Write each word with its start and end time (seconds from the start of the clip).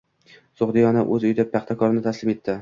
“So‘g‘diyona” 0.61 1.03
o‘z 1.17 1.27
uyida 1.29 1.47
“Paxtakor”ni 1.53 2.03
taslim 2.09 2.35
etdi 2.35 2.59